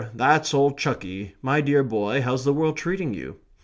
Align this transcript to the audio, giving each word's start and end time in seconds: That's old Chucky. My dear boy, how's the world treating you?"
That's 0.15 0.51
old 0.55 0.79
Chucky. 0.79 1.35
My 1.43 1.61
dear 1.61 1.83
boy, 1.83 2.23
how's 2.23 2.43
the 2.43 2.53
world 2.55 2.75
treating 2.75 3.13
you?" 3.13 3.35